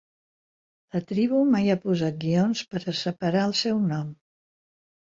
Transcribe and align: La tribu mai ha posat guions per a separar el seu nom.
La 0.95 1.01
tribu 1.11 1.43
mai 1.57 1.69
ha 1.75 1.77
posat 1.85 2.19
guions 2.27 2.65
per 2.73 2.83
a 2.95 2.99
separar 3.05 3.47
el 3.53 3.57
seu 3.65 3.89
nom. 3.95 4.11